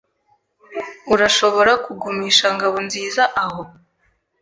Urashobora 1.13 1.71
kugumisha 1.85 2.47
Ngabonziza 2.55 3.23
aho? 3.43 3.61